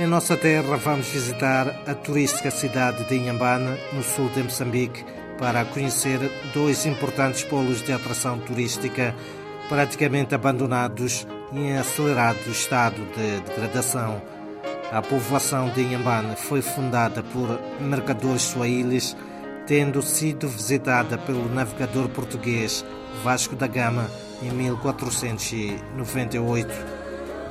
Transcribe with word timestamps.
Em 0.00 0.06
nossa 0.06 0.34
terra, 0.34 0.78
vamos 0.78 1.08
visitar 1.08 1.68
a 1.86 1.94
turística 1.94 2.50
cidade 2.50 3.04
de 3.04 3.16
Inhambane, 3.16 3.78
no 3.92 4.02
sul 4.02 4.30
de 4.30 4.42
Moçambique, 4.42 5.04
para 5.38 5.62
conhecer 5.66 6.18
dois 6.54 6.86
importantes 6.86 7.44
polos 7.44 7.82
de 7.82 7.92
atração 7.92 8.38
turística 8.38 9.14
praticamente 9.68 10.34
abandonados 10.34 11.26
e 11.52 11.58
em 11.58 11.76
acelerado 11.76 12.50
estado 12.50 12.96
de 13.14 13.40
degradação. 13.40 14.39
A 14.92 15.00
povoação 15.00 15.70
de 15.70 15.82
Inhambane 15.82 16.34
foi 16.34 16.60
fundada 16.60 17.22
por 17.22 17.60
mercadores 17.80 18.42
suaílis, 18.42 19.16
tendo 19.64 20.02
sido 20.02 20.48
visitada 20.48 21.16
pelo 21.16 21.48
navegador 21.48 22.08
português 22.08 22.84
Vasco 23.22 23.54
da 23.54 23.68
Gama 23.68 24.10
em 24.42 24.50
1498. 24.50 26.74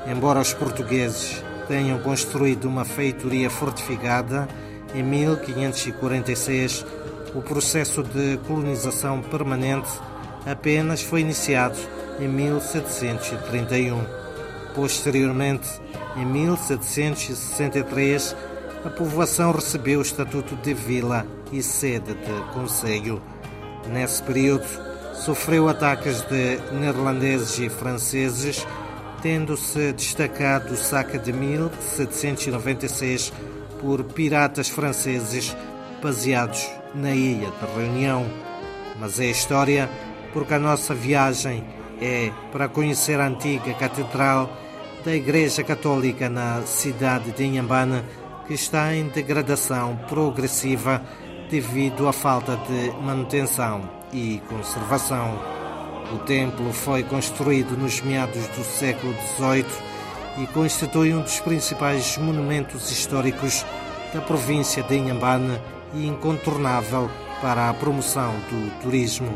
Embora 0.06 0.42
os 0.42 0.54
portugueses 0.54 1.42
tenham 1.66 1.98
construído 2.00 2.66
uma 2.66 2.84
feitoria 2.84 3.50
fortificada, 3.50 4.46
em 4.94 5.02
1546 5.02 6.86
o 7.34 7.42
processo 7.42 8.04
de 8.04 8.38
colonização 8.48 9.22
permanente 9.22 9.88
apenas 10.46 11.02
foi 11.02 11.22
iniciado 11.22 11.78
em 12.20 12.28
1731. 12.28 14.29
Posteriormente, 14.74 15.68
em 16.16 16.26
1763, 16.26 18.34
a 18.86 18.90
povoação 18.90 19.52
recebeu 19.52 20.00
o 20.00 20.04
estatuto 20.04 20.56
de 20.56 20.74
vila 20.74 21.28
e 21.52 21.62
sede 21.62 22.14
de 22.14 22.54
conselho. 22.54 23.22
Nesse 23.88 24.24
período, 24.24 24.66
sofreu 25.14 25.68
ataques 25.68 26.22
de 26.22 26.58
neerlandeses 26.72 27.60
e 27.60 27.68
franceses 27.70 28.66
tendo-se 29.22 29.92
destacado 29.94 30.74
o 30.74 30.78
saque 30.78 31.18
de 31.18 31.34
1796 31.34 33.34
por 33.80 34.04
piratas 34.04 34.70
franceses 34.70 35.56
baseados 36.02 36.68
na 36.96 37.12
ilha 37.12 37.52
de 37.52 37.66
Reunião. 37.76 38.26
Mas 39.00 39.20
é 39.20 39.26
história 39.26 39.90
porque 40.34 40.54
a 40.54 40.60
nossa 40.60 40.94
viagem 40.94 41.64
é 42.02 42.32
para 42.52 42.68
conhecer 42.68 43.20
a 43.20 43.28
antiga 43.28 43.74
catedral 43.74 44.50
da 45.04 45.16
Igreja 45.16 45.64
Católica 45.64 46.30
na 46.30 46.62
cidade 46.64 47.32
de 47.32 47.44
Inhambane, 47.44 48.04
que 48.48 48.54
está 48.54 48.94
em 48.94 49.08
degradação 49.08 49.98
progressiva 50.08 51.02
devido 51.50 52.08
à 52.08 52.14
falta 52.14 52.58
de 52.68 52.92
manutenção 53.02 53.90
e 54.14 54.42
conservação. 54.48 55.40
O 56.14 56.20
templo 56.20 56.74
foi 56.74 57.04
construído 57.04 57.78
nos 57.78 58.02
meados 58.02 58.48
do 58.48 58.64
século 58.64 59.14
XVIII 59.38 59.66
e 60.42 60.48
constitui 60.48 61.14
um 61.14 61.22
dos 61.22 61.40
principais 61.40 62.18
monumentos 62.18 62.92
históricos 62.92 63.66
da 64.14 64.22
província 64.22 64.82
de 64.84 64.96
Inhambane 64.96 65.60
e 65.94 66.08
incontornável 66.08 67.10
para 67.42 67.70
a 67.70 67.74
promoção 67.74 68.34
do 68.50 68.82
turismo. 68.82 69.30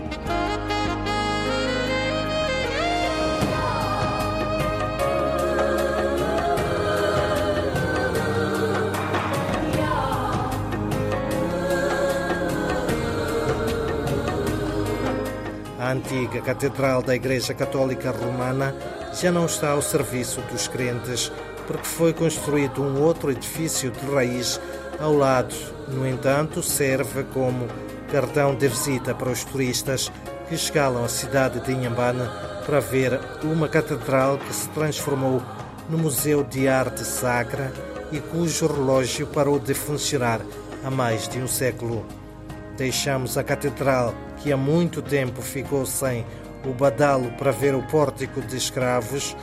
A 15.83 15.91
antiga 15.91 16.39
Catedral 16.39 17.01
da 17.01 17.13
Igreja 17.13 17.53
Católica 17.53 18.09
Romana 18.09 18.73
já 19.13 19.29
não 19.33 19.45
está 19.45 19.71
ao 19.71 19.81
serviço 19.81 20.39
dos 20.49 20.65
crentes, 20.65 21.29
porque 21.67 21.85
foi 21.85 22.13
construído 22.13 22.81
um 22.81 23.01
outro 23.01 23.29
edifício 23.29 23.91
de 23.91 23.99
raiz 24.09 24.61
ao 24.97 25.13
lado. 25.13 25.53
No 25.89 26.07
entanto, 26.07 26.63
serve 26.63 27.25
como 27.33 27.67
cartão 28.09 28.55
de 28.55 28.65
visita 28.69 29.13
para 29.13 29.29
os 29.29 29.43
turistas 29.43 30.09
que 30.47 30.55
escalam 30.55 31.03
a 31.03 31.09
cidade 31.09 31.59
de 31.59 31.73
Inhambane 31.73 32.29
para 32.65 32.79
ver 32.79 33.19
uma 33.43 33.67
catedral 33.67 34.37
que 34.37 34.53
se 34.55 34.69
transformou 34.69 35.41
no 35.89 35.97
Museu 35.97 36.45
de 36.45 36.65
Arte 36.65 37.03
Sacra 37.03 37.73
e 38.09 38.21
cujo 38.21 38.67
relógio 38.67 39.27
parou 39.27 39.59
de 39.59 39.73
funcionar 39.73 40.39
há 40.81 40.89
mais 40.89 41.27
de 41.27 41.39
um 41.39 41.47
século. 41.47 42.22
Deixamos 42.77 43.37
a 43.37 43.43
catedral 43.43 44.13
que 44.37 44.51
há 44.51 44.57
muito 44.57 45.01
tempo 45.01 45.41
ficou 45.41 45.85
sem 45.85 46.25
o 46.65 46.73
badalo 46.73 47.31
para 47.33 47.51
ver 47.51 47.75
o 47.75 47.83
pórtico 47.83 48.41
de 48.41 48.57
escravos, 48.57 49.35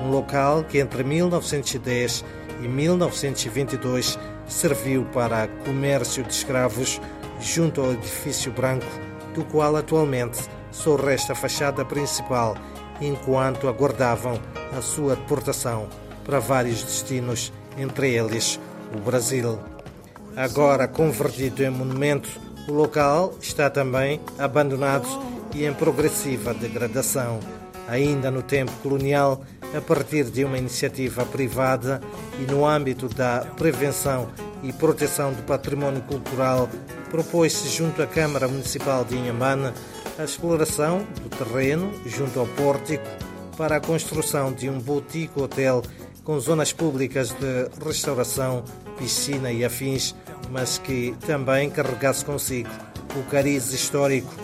um 0.00 0.10
local 0.10 0.62
que 0.64 0.78
entre 0.78 1.02
1910 1.02 2.24
e 2.62 2.68
1922 2.68 4.18
serviu 4.46 5.04
para 5.06 5.48
comércio 5.64 6.22
de 6.22 6.32
escravos 6.32 7.00
junto 7.40 7.80
ao 7.80 7.92
edifício 7.92 8.52
branco, 8.52 8.86
do 9.34 9.44
qual 9.44 9.76
atualmente 9.76 10.38
só 10.70 10.96
resta 10.96 11.32
a 11.32 11.36
fachada 11.36 11.84
principal, 11.84 12.56
enquanto 13.00 13.68
aguardavam 13.68 14.40
a 14.76 14.80
sua 14.80 15.16
deportação 15.16 15.88
para 16.24 16.38
vários 16.38 16.82
destinos, 16.82 17.52
entre 17.76 18.14
eles 18.14 18.58
o 18.94 19.00
Brasil. 19.00 19.58
Agora 20.34 20.88
convertido 20.88 21.62
em 21.62 21.70
monumento, 21.70 22.28
o 22.68 22.72
local 22.72 23.34
está 23.40 23.70
também 23.70 24.20
abandonado 24.38 25.06
e 25.54 25.64
em 25.64 25.72
progressiva 25.72 26.52
degradação. 26.52 27.40
Ainda 27.88 28.30
no 28.30 28.42
tempo 28.42 28.72
colonial, 28.82 29.42
a 29.76 29.80
partir 29.80 30.24
de 30.24 30.44
uma 30.44 30.58
iniciativa 30.58 31.24
privada 31.24 32.00
e 32.40 32.50
no 32.50 32.66
âmbito 32.66 33.08
da 33.08 33.46
prevenção 33.56 34.28
e 34.62 34.72
proteção 34.72 35.32
do 35.32 35.42
património 35.44 36.02
cultural, 36.02 36.68
propôs-se 37.10 37.68
junto 37.68 38.02
à 38.02 38.06
Câmara 38.06 38.48
Municipal 38.48 39.04
de 39.04 39.16
Inhambane 39.16 39.72
a 40.18 40.24
exploração 40.24 41.06
do 41.22 41.28
terreno 41.28 41.92
junto 42.04 42.40
ao 42.40 42.46
pórtico 42.46 43.04
para 43.56 43.76
a 43.76 43.80
construção 43.80 44.52
de 44.52 44.68
um 44.68 44.78
boutique 44.78 45.40
hotel 45.40 45.82
com 46.24 46.40
zonas 46.40 46.72
públicas 46.72 47.30
de 47.30 47.70
restauração, 47.84 48.64
piscina 48.98 49.52
e 49.52 49.64
afins, 49.64 50.14
mas 50.50 50.78
que 50.78 51.14
também 51.26 51.70
carregasse 51.70 52.24
consigo 52.24 52.70
o 53.16 53.22
cariz 53.30 53.72
histórico, 53.72 54.34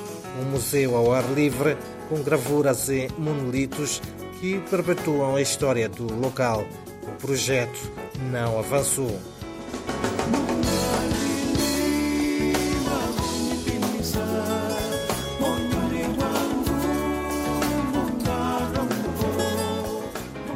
um 0.40 0.50
museu 0.50 0.96
ao 0.96 1.12
ar 1.12 1.24
livre 1.32 1.76
com 2.08 2.22
gravuras 2.22 2.88
e 2.88 3.08
monolitos 3.18 4.00
que 4.40 4.58
perpetuam 4.70 5.36
a 5.36 5.42
história 5.42 5.88
do 5.88 6.12
local. 6.14 6.64
O 7.02 7.12
projeto 7.20 7.92
não 8.30 8.58
avançou. 8.58 9.18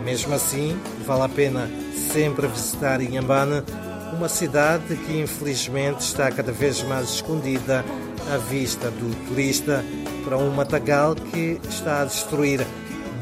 Mesmo 0.05 0.34
assim, 0.34 0.81
vale 1.05 1.23
a 1.23 1.28
pena 1.28 1.71
sempre 2.13 2.47
visitar 2.47 3.01
Inhambane, 3.01 3.63
uma 4.12 4.28
cidade 4.28 4.97
que 4.97 5.21
infelizmente 5.21 6.00
está 6.00 6.31
cada 6.31 6.53
vez 6.53 6.83
mais 6.83 7.09
escondida 7.11 7.84
à 8.33 8.37
vista 8.37 8.91
do 8.91 9.15
turista 9.28 9.84
para 10.25 10.37
um 10.37 10.50
matagal 10.50 11.15
que 11.15 11.61
está 11.69 12.03
a 12.03 12.05
destruir 12.05 12.66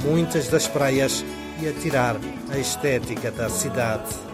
muitas 0.02 0.48
das 0.48 0.66
praias 0.66 1.24
e 1.60 1.68
a 1.68 1.72
tirar 1.72 2.16
a 2.50 2.58
estética 2.58 3.30
da 3.30 3.48
cidade. 3.48 4.33